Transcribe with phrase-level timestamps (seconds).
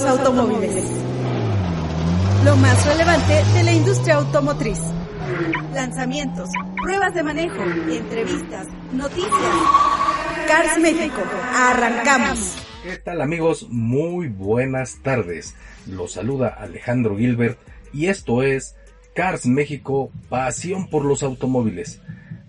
[0.00, 0.84] los automóviles.
[2.44, 4.78] Lo más relevante de la industria automotriz.
[5.74, 6.48] Lanzamientos,
[6.82, 9.32] pruebas de manejo, entrevistas, noticias.
[10.46, 11.20] Cars México,
[11.54, 12.56] arrancamos.
[12.82, 13.66] ¿Qué tal amigos?
[13.68, 15.54] Muy buenas tardes.
[15.86, 17.58] Los saluda Alejandro Gilbert
[17.92, 18.76] y esto es
[19.14, 22.00] Cars México, pasión por los automóviles.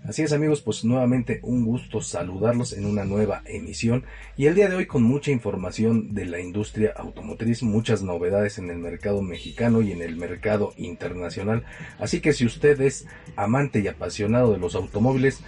[0.04, 4.04] Así es amigos, pues nuevamente un gusto saludarlos en una nueva emisión
[4.36, 8.68] y el día de hoy con mucha información de la industria automotriz, muchas novedades en
[8.70, 11.62] el mercado mexicano y en el mercado internacional.
[12.00, 15.38] Así que si usted es amante y apasionado de los automóviles,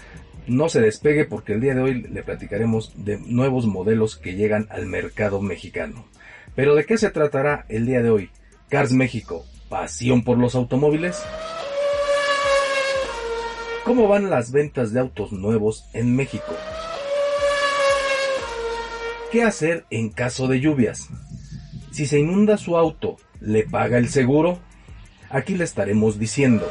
[0.46, 4.68] no se despegue porque el día de hoy le platicaremos de nuevos modelos que llegan
[4.70, 6.06] al mercado mexicano.
[6.54, 8.30] Pero ¿de qué se tratará el día de hoy?
[8.68, 11.24] Cars México, pasión por los automóviles.
[13.84, 16.56] ¿Cómo van las ventas de autos nuevos en México?
[19.30, 21.10] ¿Qué hacer en caso de lluvias?
[21.90, 24.58] Si se inunda su auto, ¿le paga el seguro?
[25.28, 26.66] Aquí le estaremos diciendo.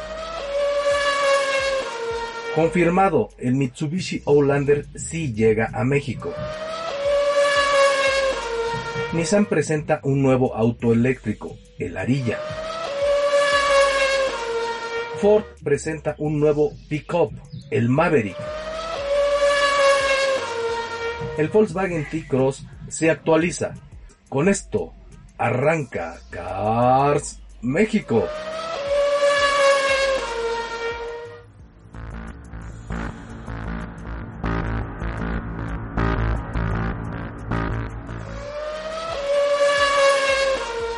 [2.56, 6.34] Confirmado, el Mitsubishi Outlander sí llega a México.
[9.12, 12.40] Nissan presenta un nuevo auto eléctrico, el Arilla.
[15.24, 17.32] Ford presenta un nuevo pickup,
[17.70, 18.36] el Maverick.
[21.38, 23.72] El Volkswagen T-Cross se actualiza.
[24.28, 24.92] Con esto
[25.38, 28.28] arranca Cars México.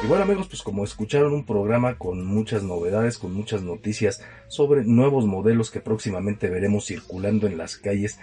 [0.07, 4.85] Y bueno amigos, pues como escucharon un programa con muchas novedades, con muchas noticias sobre
[4.85, 8.21] nuevos modelos que próximamente veremos circulando en las calles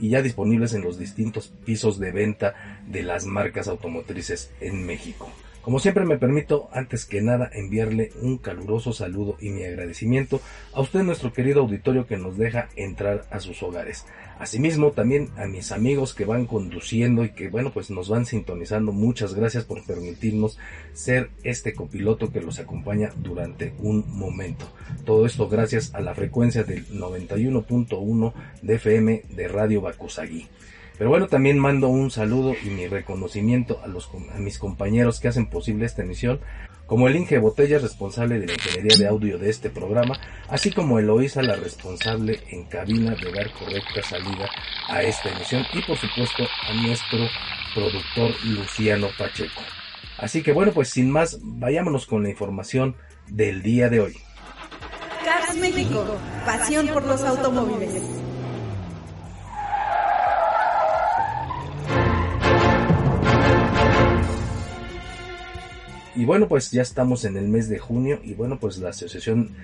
[0.00, 5.30] y ya disponibles en los distintos pisos de venta de las marcas automotrices en México.
[5.62, 10.40] Como siempre me permito, antes que nada, enviarle un caluroso saludo y mi agradecimiento
[10.72, 14.06] a usted, nuestro querido auditorio que nos deja entrar a sus hogares.
[14.38, 18.90] Asimismo, también a mis amigos que van conduciendo y que, bueno, pues nos van sintonizando.
[18.90, 20.58] Muchas gracias por permitirnos
[20.94, 24.64] ser este copiloto que los acompaña durante un momento.
[25.04, 28.32] Todo esto gracias a la frecuencia del 91.1
[28.62, 30.48] de FM de Radio Bacusagui.
[31.00, 35.86] Pero bueno, también mando un saludo y mi reconocimiento a, mis compañeros que hacen posible
[35.86, 36.40] esta emisión,
[36.84, 40.98] como el Inge Botella, responsable de la ingeniería de audio de este programa, así como
[40.98, 44.46] Eloísa, la responsable en cabina de dar correcta salida
[44.90, 47.26] a esta emisión, y por supuesto a nuestro
[47.74, 49.62] productor Luciano Pacheco.
[50.18, 52.94] Así que bueno, pues sin más, vayámonos con la información
[53.26, 54.16] del día de hoy.
[55.24, 58.02] Cars México, pasión por los automóviles.
[66.20, 69.56] Y bueno, pues ya estamos en el mes de junio y bueno, pues la Asociación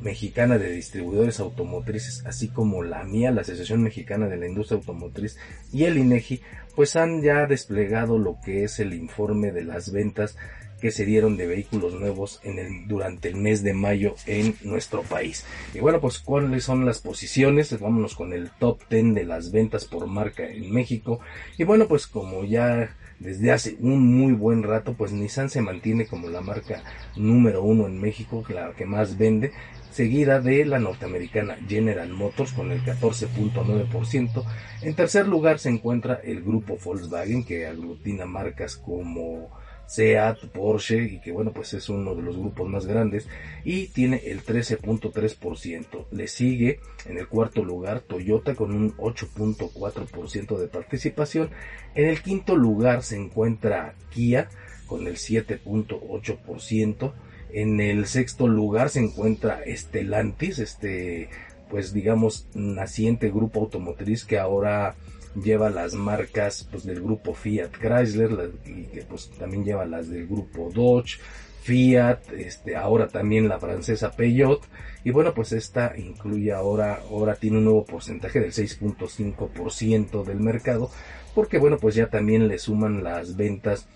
[0.00, 5.38] Mexicana de Distribuidores Automotrices, así como la mía, la Asociación Mexicana de la Industria Automotriz
[5.72, 6.40] y el INEGI,
[6.74, 10.36] pues han ya desplegado lo que es el informe de las ventas
[10.80, 12.40] que se dieron de vehículos nuevos
[12.88, 15.46] durante el mes de mayo en nuestro país.
[15.74, 19.84] Y bueno, pues cuáles son las posiciones, vámonos con el top 10 de las ventas
[19.84, 21.20] por marca en México.
[21.56, 26.06] Y bueno, pues como ya desde hace un muy buen rato, pues Nissan se mantiene
[26.06, 26.82] como la marca
[27.16, 29.52] número uno en México, la que más vende,
[29.90, 34.44] seguida de la norteamericana General Motors con el 14.9%.
[34.82, 39.50] En tercer lugar se encuentra el grupo Volkswagen, que aglutina marcas como
[39.90, 43.26] Seat, Porsche y que bueno pues es uno de los grupos más grandes
[43.64, 46.06] y tiene el 13.3%.
[46.12, 51.50] Le sigue en el cuarto lugar Toyota con un 8.4% de participación.
[51.96, 54.48] En el quinto lugar se encuentra Kia
[54.86, 57.12] con el 7.8%.
[57.52, 61.30] En el sexto lugar se encuentra Stellantis, este
[61.68, 64.94] pues digamos naciente grupo automotriz que ahora
[65.34, 70.26] lleva las marcas pues del grupo Fiat Chrysler y que pues también lleva las del
[70.26, 71.18] grupo Dodge,
[71.62, 74.62] Fiat, este, ahora también la francesa Peugeot
[75.04, 80.90] y bueno pues esta incluye ahora, ahora tiene un nuevo porcentaje del 6.5% del mercado
[81.34, 83.86] porque bueno pues ya también le suman las ventas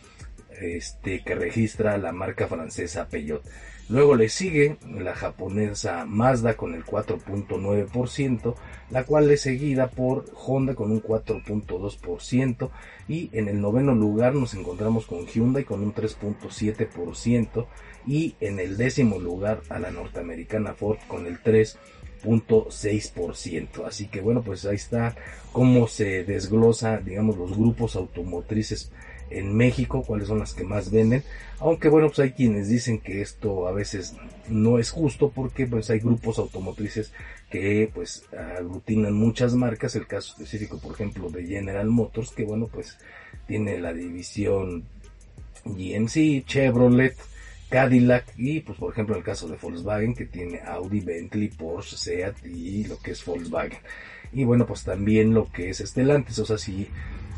[0.60, 3.42] este, que registra la marca francesa Peugeot.
[3.90, 8.54] Luego le sigue la japonesa Mazda con el 4.9%,
[8.90, 12.70] la cual es seguida por Honda con un 4.2%
[13.08, 17.66] y en el noveno lugar nos encontramos con Hyundai con un 3.7%
[18.06, 23.84] y en el décimo lugar a la norteamericana Ford con el 3.6%.
[23.86, 25.14] Así que bueno, pues ahí está
[25.52, 28.90] cómo se desglosa, digamos, los grupos automotrices
[29.30, 31.22] en México, cuáles son las que más venden,
[31.58, 34.14] aunque bueno, pues hay quienes dicen que esto a veces
[34.48, 37.12] no es justo porque pues hay grupos automotrices
[37.50, 38.24] que pues
[38.56, 42.98] aglutinan muchas marcas, el caso específico por ejemplo de General Motors, que bueno pues
[43.46, 44.84] tiene la división
[45.64, 47.16] GMC, Chevrolet,
[47.70, 52.44] Cadillac y pues por ejemplo el caso de Volkswagen que tiene Audi, Bentley, Porsche, Seat
[52.44, 53.78] y lo que es Volkswagen.
[54.32, 56.88] Y bueno, pues también lo que es Stellantis, o sea, si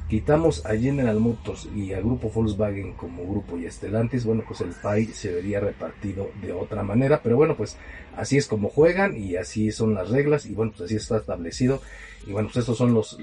[0.08, 4.70] quitamos a General Motors y al grupo Volkswagen como grupo y Estelantis, bueno, pues el
[4.70, 7.76] PAI se vería repartido de otra manera, pero bueno, pues
[8.16, 11.82] así es como juegan y así son las reglas y bueno, pues así está establecido
[12.26, 13.18] y bueno, pues estos son los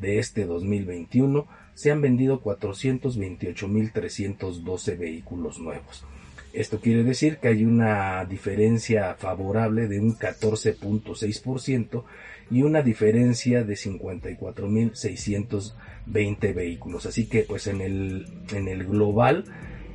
[0.00, 6.06] de este 2021 se han vendido 428.312 vehículos nuevos.
[6.52, 12.04] Esto quiere decir que hay una diferencia favorable de un 14.6%
[12.50, 17.04] y una diferencia de 54.620 vehículos.
[17.04, 19.44] Así que pues en el, en el global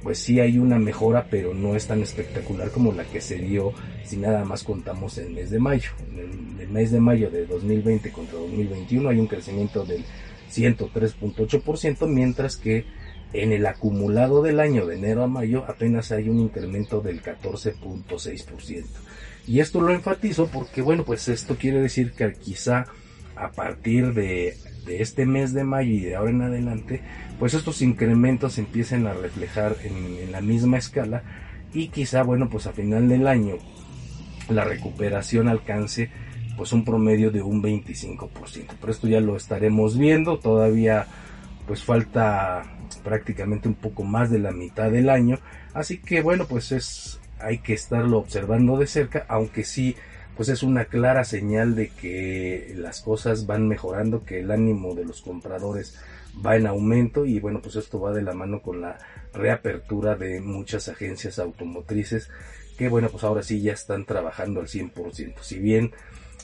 [0.03, 3.73] pues sí hay una mejora, pero no es tan espectacular como la que se dio
[4.03, 5.91] si nada más contamos el mes de mayo.
[6.11, 10.03] En el, mes de mayo de 2020 contra 2021 hay un crecimiento del
[10.51, 12.85] 103.8%, mientras que
[13.33, 18.85] en el acumulado del año de enero a mayo apenas hay un incremento del 14.6%.
[19.47, 22.85] Y esto lo enfatizo porque, bueno, pues esto quiere decir que quizá
[23.41, 24.55] a partir de,
[24.87, 27.01] este mes de mayo y de ahora en adelante,
[27.39, 31.23] pues estos incrementos empiecen a reflejar en, la misma escala
[31.73, 33.55] y quizá, bueno, pues a final del año
[34.49, 36.09] la recuperación alcance
[36.57, 38.29] pues un promedio de un 25%.
[38.79, 41.07] Pero esto ya lo estaremos viendo, todavía
[41.65, 42.63] pues falta
[43.03, 45.39] prácticamente un poco más de la mitad del año,
[45.73, 49.95] así que bueno, pues es hay que estarlo observando de cerca, aunque sí
[50.35, 55.05] pues es una clara señal de que las cosas van mejorando, que el ánimo de
[55.05, 55.99] los compradores
[56.45, 58.97] va en aumento y bueno, pues esto va de la mano con la
[59.33, 62.29] reapertura de muchas agencias automotrices
[62.77, 65.35] que bueno, pues ahora sí ya están trabajando al 100%.
[65.41, 65.91] Si bien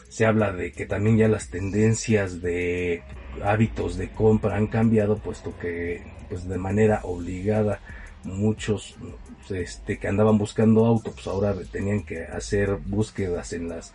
[0.09, 3.01] se habla de que también ya las tendencias de
[3.43, 7.79] hábitos de compra han cambiado, puesto que pues de manera obligada
[8.27, 8.95] muchos
[9.49, 13.93] este, que andaban buscando auto, pues ahora tenían que hacer búsquedas en las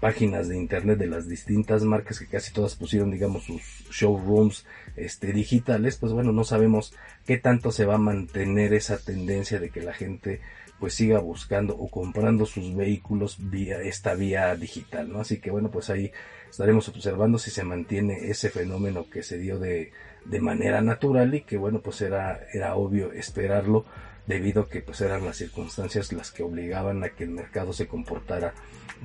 [0.00, 5.32] páginas de internet de las distintas marcas que casi todas pusieron digamos sus showrooms este
[5.32, 6.92] digitales pues bueno no sabemos
[7.24, 10.42] qué tanto se va a mantener esa tendencia de que la gente
[10.78, 15.70] pues siga buscando o comprando sus vehículos vía esta vía digital no así que bueno
[15.70, 16.12] pues ahí
[16.50, 19.92] estaremos observando si se mantiene ese fenómeno que se dio de
[20.30, 23.84] de manera natural y que bueno pues era, era obvio esperarlo
[24.26, 27.86] debido a que pues eran las circunstancias las que obligaban a que el mercado se
[27.86, 28.54] comportara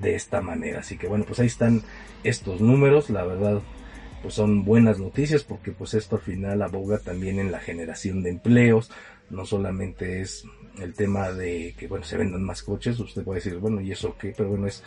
[0.02, 0.80] de esta manera.
[0.80, 1.84] Así que bueno pues ahí están
[2.24, 3.62] estos números, la verdad
[4.22, 8.30] pues son buenas noticias porque pues esto al final aboga también en la generación de
[8.30, 8.92] empleos,
[9.30, 10.44] no solamente es
[10.80, 14.16] el tema de que bueno se vendan más coches, usted puede decir bueno y eso
[14.20, 14.84] qué, pero bueno es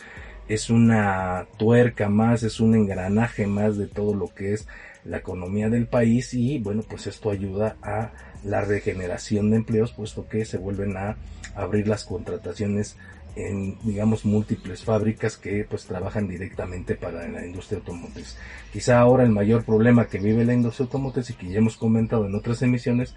[0.47, 4.67] es una tuerca más, es un engranaje más de todo lo que es
[5.05, 8.11] la economía del país y bueno pues esto ayuda a
[8.43, 11.17] la regeneración de empleos puesto que se vuelven a
[11.55, 12.97] abrir las contrataciones
[13.35, 18.37] en digamos múltiples fábricas que pues trabajan directamente para la industria automotriz.
[18.71, 22.25] Quizá ahora el mayor problema que vive la industria automotriz y que ya hemos comentado
[22.25, 23.15] en otras emisiones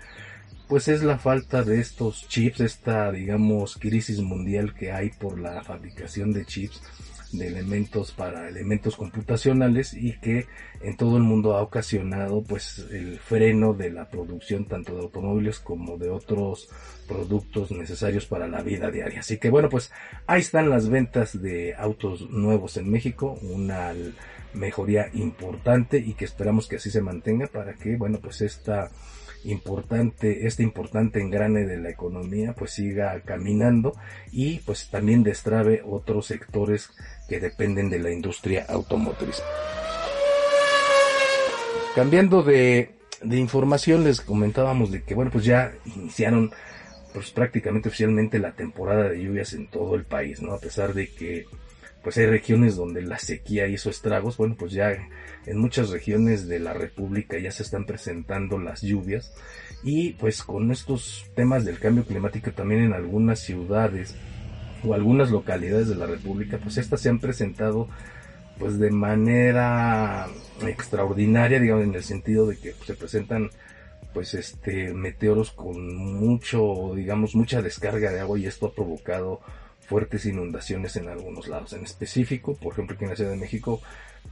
[0.66, 5.62] pues es la falta de estos chips, esta digamos crisis mundial que hay por la
[5.62, 6.82] fabricación de chips
[7.32, 10.46] de elementos para elementos computacionales y que
[10.80, 15.58] en todo el mundo ha ocasionado pues el freno de la producción tanto de automóviles
[15.58, 16.68] como de otros
[17.06, 19.20] productos necesarios para la vida diaria.
[19.20, 19.90] Así que bueno, pues
[20.26, 23.92] ahí están las ventas de autos nuevos en México, una
[24.54, 28.90] mejoría importante y que esperamos que así se mantenga para que bueno, pues esta
[29.44, 33.94] importante, este importante engrane de la economía pues siga caminando
[34.32, 36.90] y pues también destrabe otros sectores
[37.28, 39.42] que dependen de la industria automotriz.
[41.94, 42.90] Cambiando de,
[43.22, 46.50] de información les comentábamos de que bueno pues ya iniciaron
[47.12, 50.52] pues prácticamente oficialmente la temporada de lluvias en todo el país, ¿no?
[50.52, 51.46] A pesar de que
[52.02, 54.96] pues hay regiones donde la sequía hizo estragos, bueno pues ya
[55.46, 59.32] en muchas regiones de la República ya se están presentando las lluvias.
[59.82, 64.14] Y pues con estos temas del cambio climático también en algunas ciudades
[64.84, 67.88] o algunas localidades de la República, pues estas se han presentado
[68.58, 70.26] pues de manera
[70.66, 73.50] extraordinaria, digamos, en el sentido de que se presentan
[74.12, 79.40] pues este meteoros con mucho, digamos, mucha descarga de agua y esto ha provocado
[79.88, 81.72] fuertes inundaciones en algunos lados.
[81.72, 83.80] En específico, por ejemplo, aquí en la Ciudad de México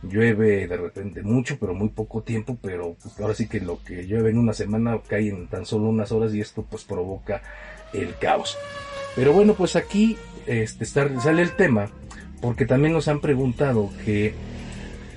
[0.02, 4.06] llueve de repente mucho, pero muy poco tiempo, pero pues, ahora sí que lo que
[4.06, 7.42] llueve en una semana cae en tan solo unas horas y esto pues provoca
[7.94, 8.58] el caos.
[9.14, 11.90] Pero bueno, pues aquí este, sale el tema
[12.42, 14.34] porque también nos han preguntado que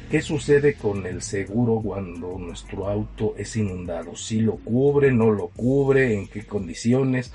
[0.10, 5.50] qué sucede con el seguro cuando nuestro auto es inundado, si lo cubre, no lo
[5.50, 7.34] cubre, en qué condiciones.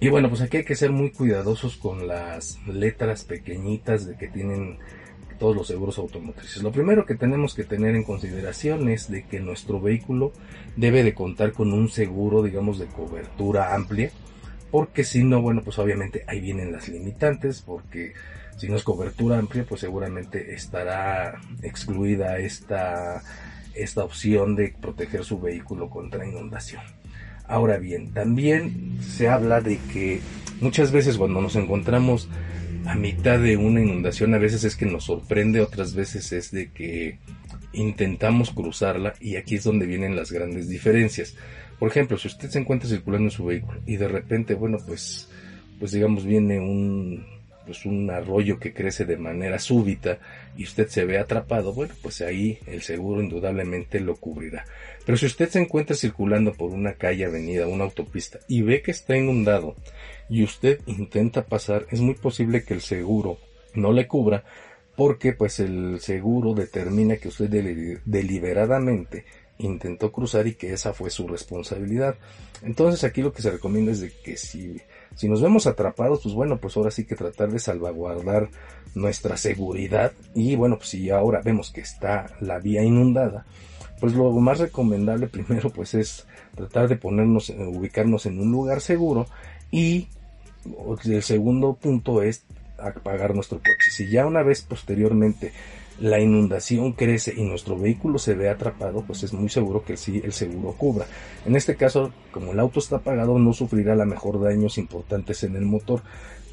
[0.00, 4.28] Y bueno, pues aquí hay que ser muy cuidadosos con las letras pequeñitas de que
[4.28, 4.78] tienen
[5.40, 6.62] todos los seguros automotrices.
[6.62, 10.32] Lo primero que tenemos que tener en consideración es de que nuestro vehículo
[10.76, 14.10] debe de contar con un seguro, digamos, de cobertura amplia,
[14.70, 18.12] porque si no, bueno, pues obviamente ahí vienen las limitantes, porque
[18.56, 23.22] si no es cobertura amplia, pues seguramente estará excluida esta,
[23.74, 26.82] esta opción de proteger su vehículo contra inundación.
[27.48, 30.20] Ahora bien, también se habla de que
[30.60, 32.28] muchas veces cuando nos encontramos
[32.84, 36.70] a mitad de una inundación, a veces es que nos sorprende, otras veces es de
[36.70, 37.18] que
[37.72, 41.34] intentamos cruzarla y aquí es donde vienen las grandes diferencias.
[41.78, 45.28] Por ejemplo, si usted se encuentra circulando en su vehículo y de repente, bueno, pues,
[45.78, 47.24] pues digamos viene un,
[47.68, 50.20] pues un arroyo que crece de manera súbita
[50.56, 54.64] y usted se ve atrapado, bueno, pues ahí el seguro indudablemente lo cubrirá.
[55.04, 58.90] Pero si usted se encuentra circulando por una calle, avenida, una autopista y ve que
[58.90, 59.76] está inundado
[60.30, 63.36] y usted intenta pasar, es muy posible que el seguro
[63.74, 64.44] no le cubra
[64.96, 67.50] porque pues el seguro determina que usted
[68.06, 69.26] deliberadamente
[69.58, 72.16] intentó cruzar y que esa fue su responsabilidad.
[72.62, 74.80] Entonces aquí lo que se recomienda es de que si,
[75.14, 78.48] si nos vemos atrapados, pues bueno, pues ahora sí que tratar de salvaguardar
[78.94, 83.44] nuestra seguridad y bueno, pues si ahora vemos que está la vía inundada,
[84.00, 89.26] pues lo más recomendable primero pues es tratar de ponernos, ubicarnos en un lugar seguro
[89.70, 90.08] y
[91.04, 92.44] el segundo punto es
[92.78, 93.90] apagar nuestro coche.
[93.90, 95.52] Si ya una vez posteriormente
[96.00, 100.20] la inundación crece y nuestro vehículo se ve atrapado, pues es muy seguro que sí
[100.24, 101.06] el seguro cubra.
[101.44, 105.56] En este caso, como el auto está apagado, no sufrirá la mejor daños importantes en
[105.56, 106.02] el motor,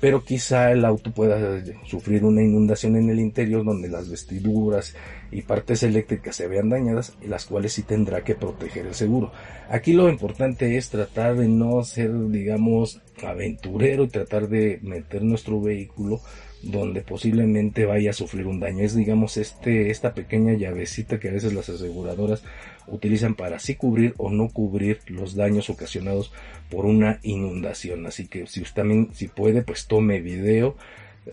[0.02, 4.96] pero quizá el auto pueda sufrir una inundación en el interior donde las vestiduras
[5.32, 9.32] y partes eléctricas se vean dañadas las cuales sí tendrá que proteger el seguro.
[9.70, 15.62] Aquí lo importante es tratar de no ser, digamos, aventurero y tratar de meter nuestro
[15.62, 16.20] vehículo
[16.66, 18.84] donde posiblemente vaya a sufrir un daño.
[18.84, 22.44] Es digamos este, esta pequeña llavecita que a veces las aseguradoras
[22.88, 26.34] utilizan para sí cubrir o no cubrir los daños ocasionados
[26.70, 28.06] por una inundación.
[28.08, 30.76] Así que si usted también, si puede, pues tome video,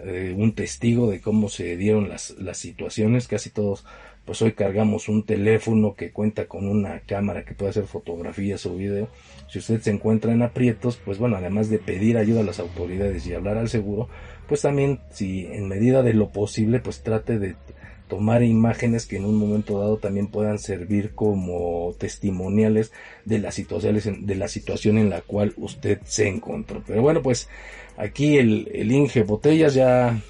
[0.05, 3.27] eh, un testigo de cómo se dieron las, las situaciones.
[3.27, 3.85] Casi todos
[4.25, 8.77] pues hoy cargamos un teléfono que cuenta con una cámara que puede hacer fotografías o
[8.77, 9.09] video.
[9.49, 13.27] Si usted se encuentra en aprietos, pues bueno, además de pedir ayuda a las autoridades
[13.27, 14.09] y hablar al seguro,
[14.53, 17.57] pues también si en medida de lo posible, pues trate de
[18.07, 22.93] tomar imágenes que en un momento dado también puedan servir como testimoniales
[23.25, 26.83] de las situaciones de la situación en la cual usted se encontró.
[26.87, 27.49] Pero bueno, pues
[27.97, 30.21] aquí el, el Inge Botellas ya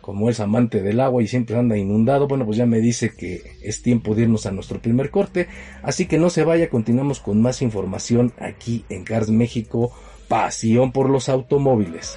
[0.00, 3.42] como es amante del agua y siempre anda inundado, bueno, pues ya me dice que
[3.64, 5.48] es tiempo de irnos a nuestro primer corte,
[5.82, 9.92] así que no se vaya, continuamos con más información aquí en Cars México,
[10.28, 12.16] pasión por los automóviles.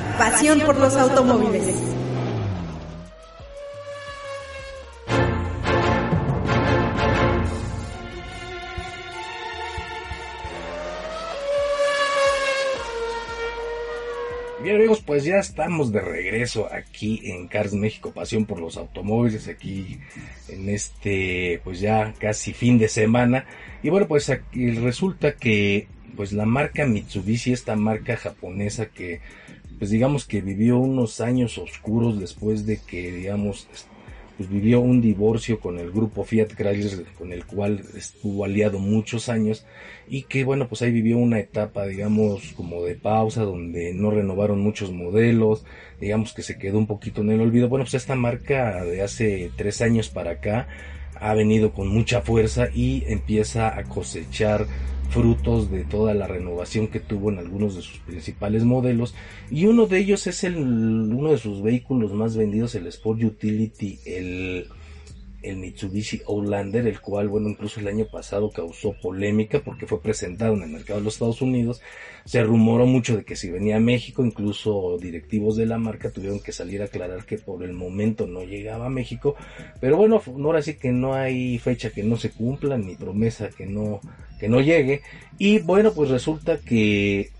[0.17, 1.75] pasión por los automóviles.
[14.63, 19.47] Bien amigos, pues ya estamos de regreso aquí en Cars México, pasión por los automóviles,
[19.47, 19.99] aquí
[20.49, 23.45] en este pues ya casi fin de semana.
[23.81, 29.21] Y bueno, pues aquí resulta que pues la marca Mitsubishi, esta marca japonesa que
[29.79, 33.67] pues digamos que vivió unos años oscuros después de que digamos
[34.37, 39.29] pues vivió un divorcio con el grupo Fiat Chrysler con el cual estuvo aliado muchos
[39.29, 39.65] años
[40.07, 44.59] y que bueno pues ahí vivió una etapa digamos como de pausa donde no renovaron
[44.59, 45.65] muchos modelos
[45.99, 47.69] digamos que se quedó un poquito en el olvido.
[47.69, 50.67] Bueno pues esta marca de hace tres años para acá
[51.21, 54.65] ha venido con mucha fuerza y empieza a cosechar
[55.09, 59.13] frutos de toda la renovación que tuvo en algunos de sus principales modelos.
[59.51, 63.99] Y uno de ellos es el uno de sus vehículos más vendidos el Sport Utility
[64.05, 64.67] el
[65.41, 70.53] el Mitsubishi Outlander, el cual, bueno, incluso el año pasado causó polémica porque fue presentado
[70.53, 71.81] en el mercado de los Estados Unidos.
[72.25, 76.39] Se rumoró mucho de que si venía a México, incluso directivos de la marca tuvieron
[76.39, 79.35] que salir a aclarar que por el momento no llegaba a México.
[79.79, 83.65] Pero bueno, ahora sí que no hay fecha que no se cumpla, ni promesa que
[83.65, 84.01] no,
[84.39, 85.01] que no llegue.
[85.37, 87.31] Y bueno, pues resulta que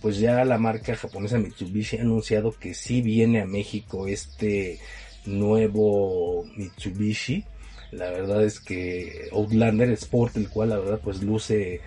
[0.00, 4.78] pues ya la marca japonesa Mitsubishi ha anunciado que sí viene a México este
[5.26, 7.44] nuevo Mitsubishi.
[7.92, 11.80] La verdad es que Outlander Sport, el cual la verdad pues luce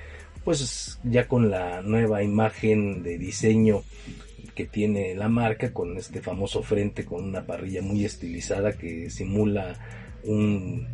[0.43, 3.83] pues ya con la nueva imagen de diseño
[4.55, 9.75] que tiene la marca con este famoso frente con una parrilla muy estilizada que simula
[10.25, 10.87] un,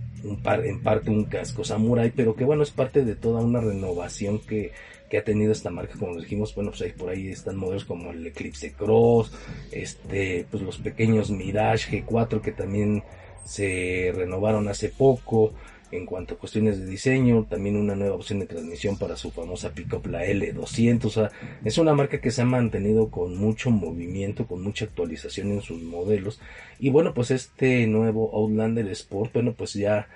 [0.43, 4.39] par, en parte un casco samurai pero que bueno es parte de toda una renovación
[4.39, 4.71] que
[5.09, 8.11] que ha tenido esta marca, como dijimos, bueno, pues ahí por ahí están modelos como
[8.11, 9.31] el Eclipse Cross,
[9.71, 13.03] este, pues los pequeños Mirage G4 que también
[13.49, 15.53] se renovaron hace poco,
[15.91, 19.73] en cuanto a cuestiones de diseño, también una nueva opción de transmisión para su famosa
[19.73, 21.31] pickup la L200, o sea,
[21.65, 25.81] es una marca que se ha mantenido con mucho movimiento, con mucha actualización en sus
[25.81, 26.39] modelos,
[26.79, 30.07] y bueno, pues este nuevo Outlander Sport, bueno, pues ya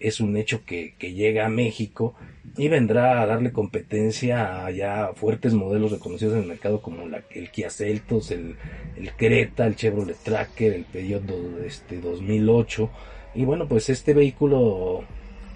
[0.00, 2.14] es un hecho que, que, llega a México
[2.56, 7.50] y vendrá a darle competencia a ya fuertes modelos reconocidos en el mercado como el
[7.50, 8.56] Kia Celtos, el,
[8.96, 11.22] el Creta, el Chevrolet Tracker, el Peugeot
[11.64, 12.90] este, 2008
[13.34, 15.04] y bueno pues este vehículo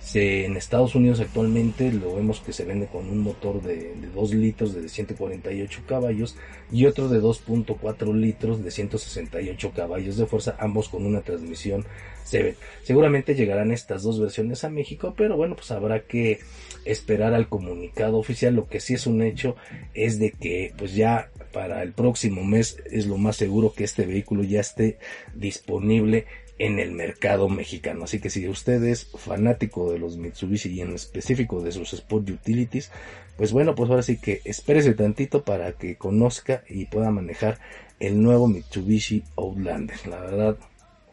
[0.05, 4.09] se, en Estados Unidos actualmente lo vemos que se vende con un motor de, de
[4.15, 6.37] 2 litros de 148 caballos
[6.71, 11.87] y otro de 2.4 litros de 168 caballos de fuerza, ambos con una transmisión
[12.27, 12.55] CB.
[12.83, 16.41] Seguramente llegarán estas dos versiones a México, pero bueno, pues habrá que
[16.85, 18.55] esperar al comunicado oficial.
[18.55, 19.57] Lo que sí es un hecho
[19.95, 24.05] es de que pues ya para el próximo mes es lo más seguro que este
[24.05, 24.99] vehículo ya esté
[25.35, 26.27] disponible
[26.59, 28.05] en el mercado mexicano.
[28.05, 32.31] Así que si usted es fanático de los Mitsubishi y en específico de sus Sport
[32.31, 32.91] Utilities,
[33.37, 37.59] pues bueno, pues ahora sí que espérese tantito para que conozca y pueda manejar
[38.01, 40.07] el nuevo Mitsubishi Outlander.
[40.07, 40.57] La verdad,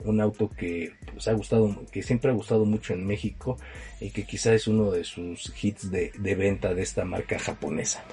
[0.03, 3.57] un auto que pues, ha gustado, que siempre ha gustado mucho en México
[3.99, 8.03] y que quizá es uno de sus hits de, de venta de esta marca japonesa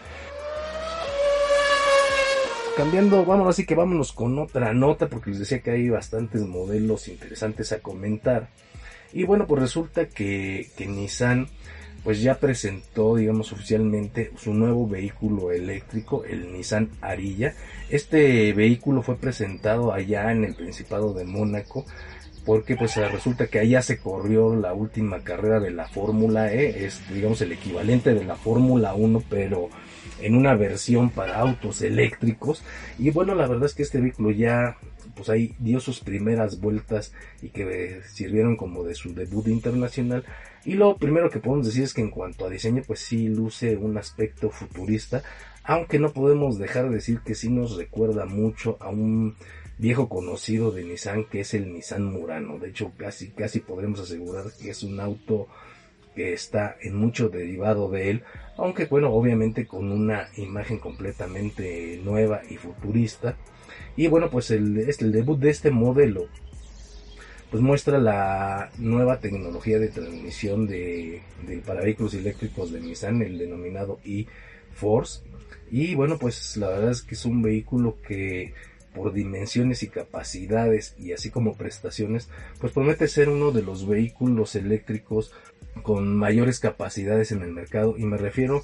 [2.78, 7.08] cambiando, vamos así que vámonos con otra nota porque les decía que hay bastantes modelos
[7.08, 8.50] interesantes a comentar.
[9.12, 11.48] Y bueno, pues resulta que, que Nissan
[12.04, 17.52] pues ya presentó, digamos, oficialmente su nuevo vehículo eléctrico, el Nissan Arilla.
[17.90, 21.84] Este vehículo fue presentado allá en el Principado de Mónaco
[22.46, 27.02] porque pues resulta que allá se corrió la última carrera de la Fórmula E, es
[27.12, 29.68] digamos el equivalente de la Fórmula 1, pero
[30.20, 32.62] en una versión para autos eléctricos.
[32.98, 34.76] Y bueno, la verdad es que este vehículo ya
[35.14, 40.24] pues ahí dio sus primeras vueltas y que sirvieron como de su debut internacional.
[40.64, 43.76] Y lo primero que podemos decir es que en cuanto a diseño, pues sí luce
[43.76, 45.22] un aspecto futurista,
[45.64, 49.34] aunque no podemos dejar de decir que sí nos recuerda mucho a un
[49.78, 52.58] viejo conocido de Nissan que es el Nissan Murano.
[52.58, 55.48] De hecho, casi, casi podremos asegurar que es un auto
[56.18, 58.24] que está en mucho derivado de él,
[58.56, 63.36] aunque bueno, obviamente con una imagen completamente nueva y futurista.
[63.94, 66.26] Y bueno, pues el, este, el debut de este modelo
[67.52, 73.38] pues muestra la nueva tecnología de transmisión de, de para vehículos eléctricos de Nissan, el
[73.38, 75.20] denominado e-Force.
[75.70, 78.54] Y bueno, pues la verdad es que es un vehículo que
[78.92, 82.28] por dimensiones y capacidades y así como prestaciones,
[82.60, 85.32] pues promete ser uno de los vehículos eléctricos
[85.82, 88.62] con mayores capacidades en el mercado y me refiero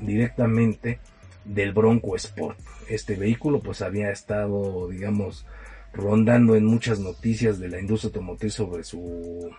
[0.00, 0.98] directamente
[1.44, 2.58] del Bronco Sport.
[2.88, 5.46] Este vehículo pues había estado, digamos,
[5.92, 9.50] rondando en muchas noticias de la industria automotriz sobre su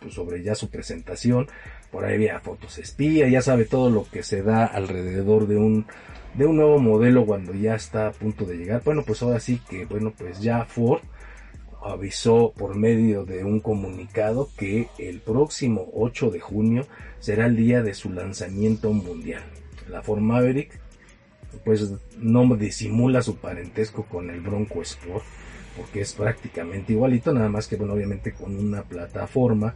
[0.00, 1.48] pues, sobre ya su presentación,
[1.92, 5.86] por ahí había fotos espía, ya sabe todo lo que se da alrededor de un
[6.34, 8.82] de un nuevo modelo cuando ya está a punto de llegar.
[8.82, 11.02] Bueno, pues ahora sí que bueno, pues ya Ford
[11.84, 16.86] avisó por medio de un comunicado que el próximo 8 de junio
[17.18, 19.42] será el día de su lanzamiento mundial.
[19.90, 20.80] La Ford Maverick
[21.64, 25.24] pues no disimula su parentesco con el Bronco Sport
[25.76, 29.74] porque es prácticamente igualito, nada más que bueno, obviamente con una plataforma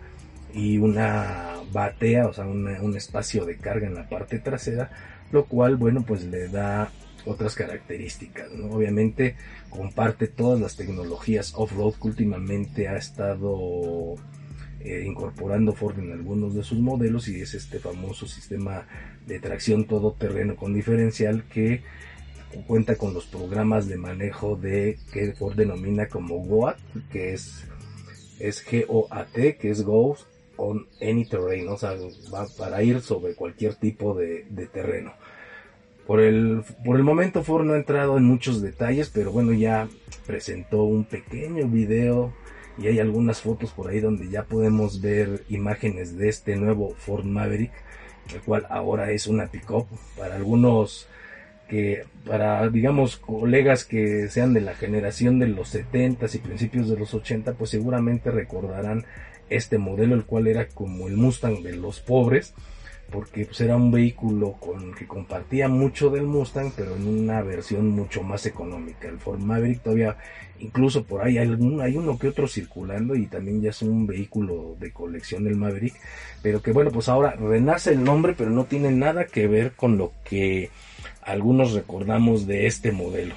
[0.56, 4.90] y una batea, o sea, un espacio de carga en la parte trasera,
[5.30, 6.90] lo cual, bueno, pues le da
[7.26, 8.70] otras características, ¿no?
[8.72, 9.36] Obviamente
[9.68, 14.14] comparte todas las tecnologías off-road que últimamente ha estado
[14.80, 18.86] eh, incorporando Ford en algunos de sus modelos y es este famoso sistema
[19.26, 21.82] de tracción todoterreno con diferencial que
[22.66, 26.78] cuenta con los programas de manejo de que Ford denomina como GOAT,
[27.10, 27.64] que es
[28.38, 30.16] es G-O-A-T, que es Go
[30.56, 31.94] on any terrain, o sea,
[32.32, 35.12] va para ir sobre cualquier tipo de, terreno.
[36.06, 39.88] Por el, por el momento Ford no ha entrado en muchos detalles, pero bueno, ya
[40.26, 42.32] presentó un pequeño video
[42.78, 47.24] y hay algunas fotos por ahí donde ya podemos ver imágenes de este nuevo Ford
[47.24, 47.72] Maverick,
[48.32, 49.86] el cual ahora es una pickup.
[50.16, 51.08] Para algunos
[51.68, 56.96] que, para digamos colegas que sean de la generación de los 70 y principios de
[56.96, 59.04] los 80, pues seguramente recordarán
[59.48, 62.54] este modelo, el cual era como el Mustang de los pobres,
[63.10, 67.90] porque pues, era un vehículo con que compartía mucho del Mustang, pero en una versión
[67.90, 69.08] mucho más económica.
[69.08, 70.16] El Ford Maverick todavía,
[70.58, 71.48] incluso por ahí hay,
[71.82, 75.94] hay uno que otro circulando y también ya es un vehículo de colección el Maverick,
[76.42, 79.98] pero que bueno, pues ahora renace el nombre, pero no tiene nada que ver con
[79.98, 80.70] lo que
[81.22, 83.34] algunos recordamos de este modelo.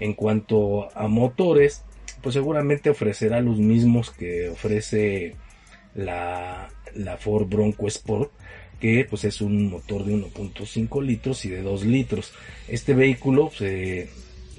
[0.00, 1.84] En cuanto a motores,
[2.22, 5.36] pues seguramente ofrecerá los mismos que ofrece
[5.94, 8.30] la, la Ford Bronco Sport
[8.82, 12.32] que pues es un motor de 1.5 litros y de 2 litros.
[12.66, 14.08] Este vehículo se,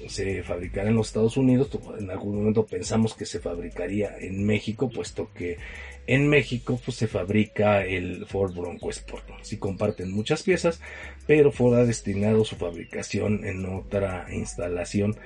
[0.08, 1.68] se fabricará en los Estados Unidos,
[1.98, 5.58] en algún momento pensamos que se fabricaría en México, puesto que
[6.06, 9.24] en México pues, se fabrica el Ford Bronco Sport.
[9.42, 10.80] Si comparten muchas piezas,
[11.26, 15.16] pero Ford ha destinado su fabricación en otra instalación.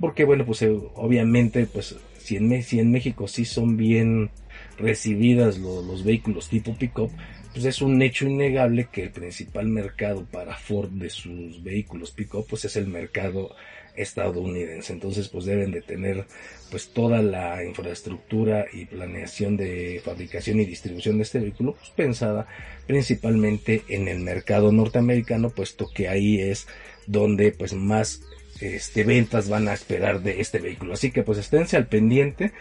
[0.00, 4.30] Porque bueno, pues eh, obviamente, pues si en, si en México sí son bien
[4.78, 7.10] recibidas los, los vehículos tipo pickup,
[7.52, 12.46] pues es un hecho innegable que el principal mercado para Ford de sus vehículos pickup
[12.48, 13.54] pues es el mercado
[13.96, 14.92] estadounidense.
[14.92, 16.26] Entonces, pues deben de tener
[16.70, 22.48] pues toda la infraestructura y planeación de fabricación y distribución de este vehículo pues pensada
[22.86, 26.66] principalmente en el mercado norteamericano, puesto que ahí es
[27.06, 28.22] donde pues más
[28.60, 30.94] este ventas van a esperar de este vehículo.
[30.94, 32.52] Así que pues esténse al pendiente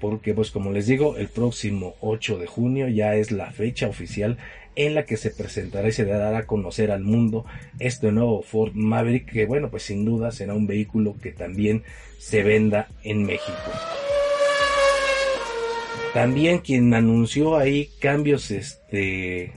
[0.00, 4.38] porque pues como les digo, el próximo 8 de junio ya es la fecha oficial
[4.76, 7.44] en la que se presentará y se dará a conocer al mundo
[7.78, 11.82] este nuevo Ford Maverick que bueno pues sin duda será un vehículo que también
[12.18, 13.52] se venda en México.
[16.14, 19.52] También quien anunció ahí cambios este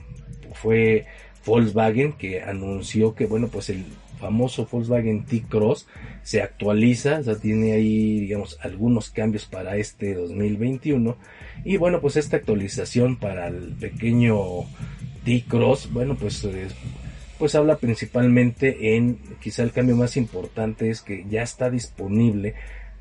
[0.52, 1.06] fue
[1.46, 3.84] Volkswagen que anunció que bueno pues el
[4.24, 5.86] famoso Volkswagen T-Cross
[6.22, 11.18] se actualiza, ya tiene ahí digamos algunos cambios para este 2021
[11.62, 14.36] y bueno pues esta actualización para el pequeño
[15.26, 16.48] T-Cross, bueno pues
[17.38, 22.54] pues habla principalmente en quizá el cambio más importante es que ya está disponible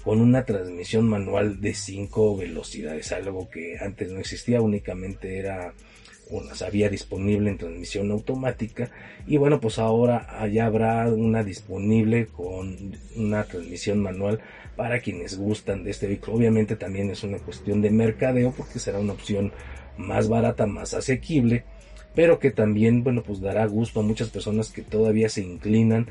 [0.04, 5.74] con una transmisión manual de 5 velocidades, algo que antes no existía, únicamente era
[6.30, 8.90] una había disponible en transmisión automática
[9.28, 14.40] y bueno pues ahora ya habrá una disponible con una transmisión manual
[14.76, 19.00] para quienes gustan de este vehículo obviamente también es una cuestión de mercadeo porque será
[19.00, 19.52] una opción
[19.98, 21.66] más barata más asequible
[22.16, 26.08] pero que también bueno pues dará gusto a muchas personas que todavía se inclinan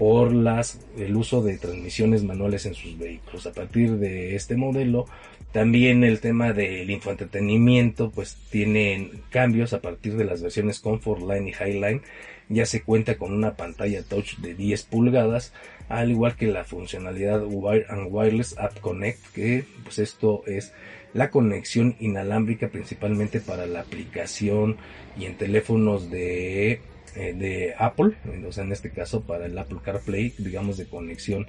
[0.00, 3.46] por las, el uso de transmisiones manuales en sus vehículos.
[3.46, 5.04] A partir de este modelo,
[5.52, 11.50] también el tema del infoentretenimiento, pues tiene cambios a partir de las versiones Comfort Line
[11.50, 12.02] y Highline.
[12.48, 15.52] Ya se cuenta con una pantalla touch de 10 pulgadas,
[15.88, 20.72] al igual que la funcionalidad Wire and Wireless App Connect, que pues esto es
[21.12, 24.76] la conexión inalámbrica principalmente para la aplicación
[25.18, 26.80] y en teléfonos de
[27.16, 28.14] eh, de Apple,
[28.46, 31.48] o sea, en este caso para el Apple CarPlay, digamos de conexión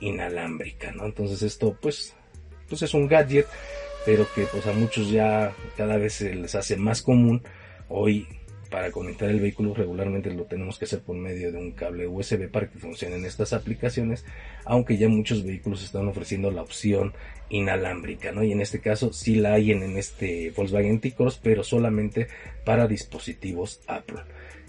[0.00, 1.06] inalámbrica, ¿no?
[1.06, 2.16] Entonces esto pues,
[2.68, 3.46] pues es un gadget,
[4.04, 7.42] pero que pues a muchos ya cada vez se les hace más común.
[7.88, 8.26] Hoy
[8.70, 12.50] para conectar el vehículo regularmente lo tenemos que hacer por medio de un cable USB
[12.50, 14.24] para que funcionen estas aplicaciones,
[14.64, 17.14] aunque ya muchos vehículos están ofreciendo la opción
[17.48, 18.42] inalámbrica, ¿no?
[18.42, 22.26] Y en este caso sí la hay en, en este Volkswagen T-Cross, pero solamente
[22.64, 24.20] para dispositivos Apple.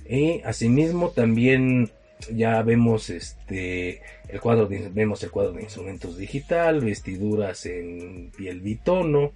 [0.07, 1.91] Y asimismo también
[2.34, 8.62] ya vemos este el cuadro de, vemos el cuadro de instrumentos digital, vestiduras en piel
[8.62, 9.32] bitono.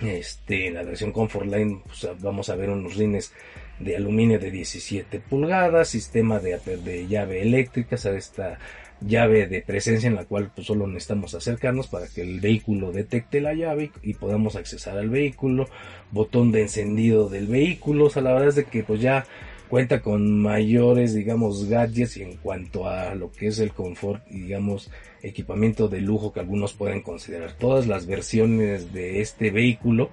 [0.00, 3.34] Este, en la versión Comfort Line pues, vamos a ver unos rines
[3.78, 8.58] de aluminio de 17 pulgadas, sistema de, de llave eléctrica, o esta
[9.00, 13.40] llave de presencia en la cual pues, solo necesitamos acercarnos para que el vehículo detecte
[13.40, 15.68] la llave y, podamos accesar al vehículo,
[16.10, 19.26] botón de encendido del vehículo, o sea, la verdad es de que pues ya
[19.70, 24.90] cuenta con mayores, digamos, gadgets en cuanto a lo que es el confort y, digamos,
[25.22, 27.52] equipamiento de lujo que algunos pueden considerar.
[27.52, 30.10] Todas las versiones de este vehículo,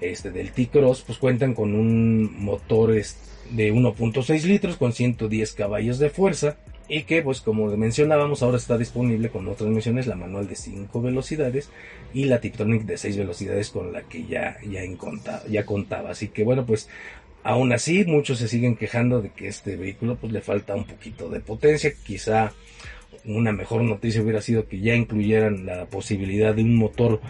[0.00, 6.10] este del T-Cross, pues cuentan con un motor de 1.6 litros con 110 caballos de
[6.10, 6.56] fuerza
[6.88, 11.00] y que pues como mencionábamos ahora está disponible con otras misiones la manual de 5
[11.02, 11.68] velocidades
[12.14, 14.82] y la Tiptronic de 6 velocidades con la que ya ya,
[15.48, 16.88] ya contaba así que bueno pues
[17.46, 21.28] aún así muchos se siguen quejando de que este vehículo pues le falta un poquito
[21.28, 22.52] de potencia quizá
[23.24, 27.20] una mejor noticia hubiera sido que ya incluyeran la posibilidad de un motor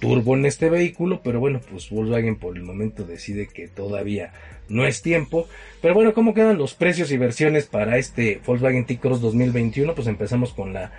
[0.00, 4.32] turbo en este vehículo, pero bueno, pues Volkswagen por el momento decide que todavía
[4.68, 5.48] no es tiempo.
[5.80, 9.94] Pero bueno, ¿cómo quedan los precios y versiones para este Volkswagen T-Cross 2021?
[9.94, 10.92] Pues empezamos con la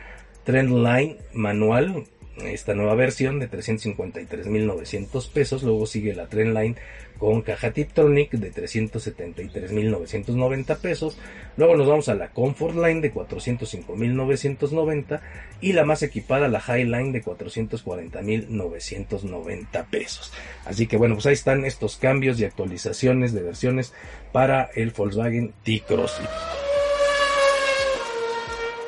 [0.46, 2.06] Trendline manual,
[2.46, 5.64] esta nueva versión de 353.900 pesos.
[5.64, 6.76] Luego sigue la Trendline
[7.18, 11.18] con caja Tiptronic de 373.990 pesos.
[11.58, 15.20] Luego nos vamos a la Comfort Line de 405.990
[15.62, 20.32] y la más equipada, la Highline de 440.990 pesos.
[20.66, 23.96] Así que bueno, pues ahí están estos cambios y actualizaciones de versiones
[24.32, 26.22] para el Volkswagen T-Cross.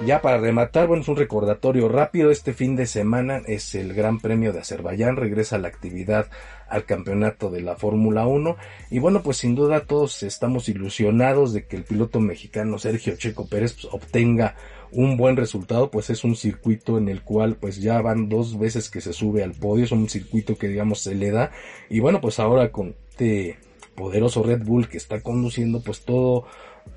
[0.05, 2.31] Ya para rematar, bueno, es un recordatorio rápido.
[2.31, 5.17] Este fin de semana es el Gran Premio de Azerbaiyán.
[5.17, 6.27] Regresa la actividad
[6.69, 8.55] al campeonato de la Fórmula 1.
[8.91, 13.49] Y bueno, pues sin duda todos estamos ilusionados de que el piloto mexicano Sergio Checo
[13.49, 14.55] Pérez pues, obtenga
[14.93, 18.89] un buen resultado, pues es un circuito en el cual pues ya van dos veces
[18.89, 21.51] que se sube al podio, es un circuito que digamos se le da.
[21.89, 23.59] Y bueno, pues ahora con este
[23.95, 26.45] poderoso Red Bull que está conduciendo, pues todo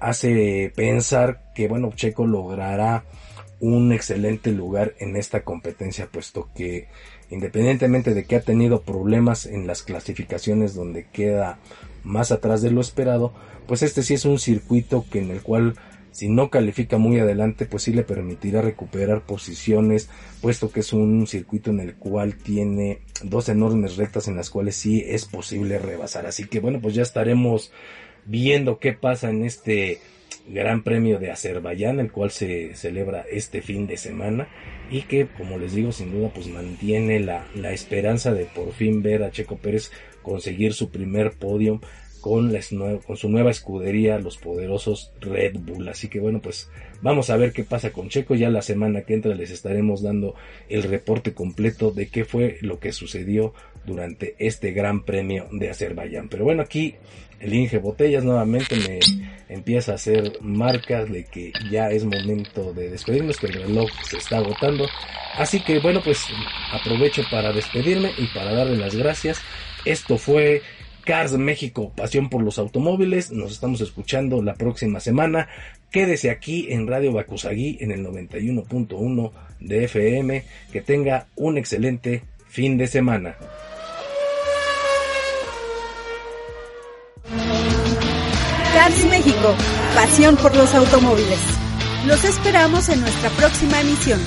[0.00, 3.04] hace pensar que, bueno, Checo logrará
[3.60, 6.88] un excelente lugar en esta competencia, puesto que
[7.30, 11.58] independientemente de que ha tenido problemas en las clasificaciones donde queda
[12.02, 13.32] más atrás de lo esperado,
[13.66, 15.74] pues este sí es un circuito que en el cual
[16.12, 20.10] si no califica muy adelante, pues sí le permitirá recuperar posiciones,
[20.42, 24.76] puesto que es un circuito en el cual tiene dos enormes rectas en las cuales
[24.76, 26.26] sí es posible rebasar.
[26.26, 27.72] Así que bueno, pues ya estaremos
[28.24, 30.00] viendo qué pasa en este
[30.48, 34.48] Gran Premio de Azerbaiyán, el cual se celebra este fin de semana
[34.90, 39.02] y que, como les digo, sin duda, pues mantiene la, la esperanza de por fin
[39.02, 39.90] ver a Checo Pérez
[40.22, 41.80] conseguir su primer podio
[42.22, 42.56] con,
[43.04, 45.88] con su nueva escudería, los poderosos Red Bull.
[45.88, 46.70] Así que bueno, pues
[47.02, 48.34] vamos a ver qué pasa con Checo.
[48.34, 50.34] Ya la semana que entra les estaremos dando
[50.68, 53.54] el reporte completo de qué fue lo que sucedió
[53.84, 56.28] durante este Gran Premio de Azerbaiyán.
[56.28, 56.94] Pero bueno, aquí
[57.40, 59.00] el Inge Botellas nuevamente me
[59.52, 64.18] empieza a hacer marcas de que ya es momento de despedirnos, que el reloj se
[64.18, 64.86] está agotando.
[65.36, 66.24] Así que bueno, pues
[66.72, 69.40] aprovecho para despedirme y para darle las gracias.
[69.84, 70.62] Esto fue
[71.04, 73.32] Cars México, pasión por los automóviles.
[73.32, 75.48] Nos estamos escuchando la próxima semana.
[75.90, 80.44] Quédese aquí en Radio Bacusagui en el 91.1 de FM.
[80.72, 83.36] Que tenga un excelente fin de semana.
[88.74, 89.54] Cars México,
[89.94, 91.38] pasión por los automóviles.
[92.06, 94.18] Los esperamos en nuestra próxima emisión.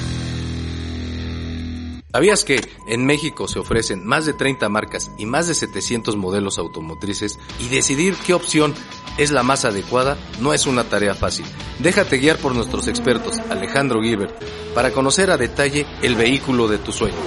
[2.11, 6.59] ¿Sabías que en México se ofrecen más de 30 marcas y más de 700 modelos
[6.59, 8.75] automotrices y decidir qué opción
[9.17, 11.45] es la más adecuada no es una tarea fácil?
[11.79, 14.39] Déjate guiar por nuestros expertos Alejandro Gilbert
[14.75, 17.17] para conocer a detalle el vehículo de tu sueño.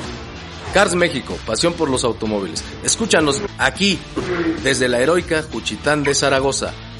[0.72, 2.62] Cars México, pasión por los automóviles.
[2.84, 3.98] Escúchanos aquí
[4.62, 6.72] desde la heroica Juchitán de Zaragoza.